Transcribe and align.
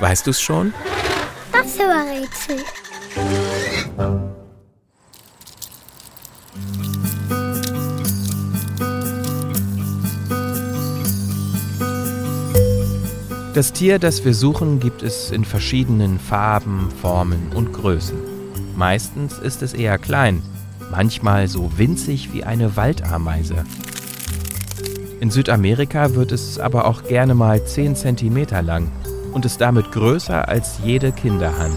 Weißt 0.00 0.26
du's 0.26 0.40
schon? 0.40 0.72
Das 1.52 1.78
war 1.78 2.04
Rätsel. 2.04 2.64
Das 13.52 13.72
Tier, 13.72 13.98
das 13.98 14.24
wir 14.24 14.32
suchen, 14.32 14.80
gibt 14.80 15.02
es 15.02 15.30
in 15.30 15.44
verschiedenen 15.44 16.18
Farben, 16.18 16.88
Formen 17.02 17.50
und 17.54 17.72
Größen. 17.72 18.16
Meistens 18.76 19.38
ist 19.38 19.60
es 19.62 19.74
eher 19.74 19.98
klein, 19.98 20.42
manchmal 20.90 21.46
so 21.48 21.70
winzig 21.76 22.32
wie 22.32 22.44
eine 22.44 22.76
Waldameise. 22.76 23.66
In 25.20 25.30
Südamerika 25.30 26.14
wird 26.14 26.32
es 26.32 26.58
aber 26.58 26.86
auch 26.86 27.02
gerne 27.02 27.34
mal 27.34 27.62
10 27.62 27.94
cm 27.94 28.46
lang 28.64 28.90
und 29.34 29.44
ist 29.44 29.60
damit 29.60 29.92
größer 29.92 30.48
als 30.48 30.80
jede 30.82 31.12
Kinderhand. 31.12 31.76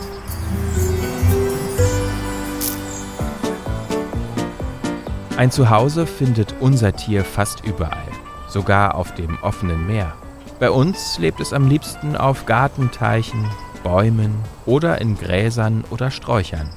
Ein 5.36 5.52
Zuhause 5.52 6.06
findet 6.06 6.56
unser 6.62 6.96
Tier 6.96 7.26
fast 7.26 7.66
überall, 7.66 8.08
sogar 8.48 8.96
auf 8.96 9.14
dem 9.14 9.38
offenen 9.42 9.88
Meer. 9.88 10.14
Bei 10.62 10.72
uns 10.72 11.20
lebt 11.20 11.42
es 11.42 11.52
am 11.52 11.68
liebsten 11.68 12.16
auf 12.16 12.46
Gartenteichen, 12.46 13.46
Bäumen 13.84 14.34
oder 14.66 15.02
in 15.02 15.18
Gräsern 15.18 15.84
oder 15.90 16.12
Sträuchern. 16.12 16.70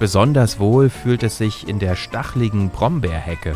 Besonders 0.00 0.58
wohl 0.58 0.90
fühlt 0.90 1.22
es 1.22 1.38
sich 1.38 1.68
in 1.68 1.78
der 1.78 1.94
stachligen 1.94 2.70
Brombeerhecke. 2.70 3.54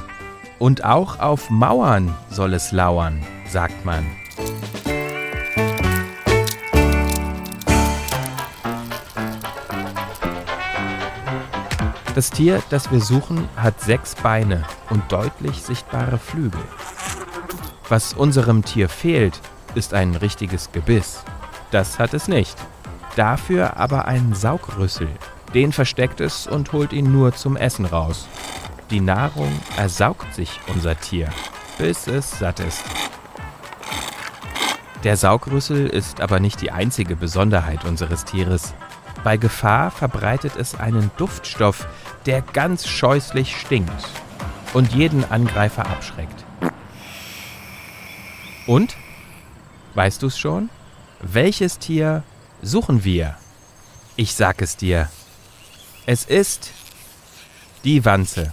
Und 0.62 0.84
auch 0.84 1.18
auf 1.18 1.50
Mauern 1.50 2.14
soll 2.30 2.54
es 2.54 2.70
lauern, 2.70 3.20
sagt 3.48 3.84
man. 3.84 4.06
Das 12.14 12.30
Tier, 12.30 12.62
das 12.70 12.92
wir 12.92 13.00
suchen, 13.00 13.48
hat 13.56 13.80
sechs 13.80 14.14
Beine 14.14 14.62
und 14.88 15.02
deutlich 15.10 15.60
sichtbare 15.64 16.18
Flügel. 16.18 16.62
Was 17.88 18.14
unserem 18.14 18.64
Tier 18.64 18.88
fehlt, 18.88 19.40
ist 19.74 19.94
ein 19.94 20.14
richtiges 20.14 20.70
Gebiss. 20.70 21.24
Das 21.72 21.98
hat 21.98 22.14
es 22.14 22.28
nicht. 22.28 22.56
Dafür 23.16 23.78
aber 23.78 24.04
einen 24.04 24.32
Saugrüssel. 24.32 25.08
Den 25.54 25.72
versteckt 25.72 26.20
es 26.20 26.46
und 26.46 26.72
holt 26.72 26.92
ihn 26.92 27.10
nur 27.10 27.34
zum 27.34 27.56
Essen 27.56 27.84
raus. 27.84 28.28
Die 28.92 29.00
Nahrung 29.00 29.58
ersaugt 29.78 30.34
sich 30.34 30.60
unser 30.66 31.00
Tier, 31.00 31.30
bis 31.78 32.06
es 32.06 32.38
satt 32.38 32.60
ist. 32.60 32.84
Der 35.02 35.16
Saugrüssel 35.16 35.86
ist 35.86 36.20
aber 36.20 36.40
nicht 36.40 36.60
die 36.60 36.72
einzige 36.72 37.16
Besonderheit 37.16 37.86
unseres 37.86 38.26
Tieres. 38.26 38.74
Bei 39.24 39.38
Gefahr 39.38 39.90
verbreitet 39.90 40.56
es 40.56 40.74
einen 40.74 41.10
Duftstoff, 41.16 41.86
der 42.26 42.42
ganz 42.42 42.86
scheußlich 42.86 43.56
stinkt 43.56 44.10
und 44.74 44.92
jeden 44.92 45.24
Angreifer 45.24 45.86
abschreckt. 45.86 46.44
Und? 48.66 48.94
Weißt 49.94 50.22
du's 50.22 50.38
schon? 50.38 50.68
Welches 51.22 51.78
Tier 51.78 52.24
suchen 52.60 53.04
wir? 53.04 53.38
Ich 54.16 54.34
sag 54.34 54.60
es 54.60 54.76
dir. 54.76 55.08
Es 56.04 56.26
ist 56.26 56.72
die 57.84 58.04
Wanze. 58.04 58.52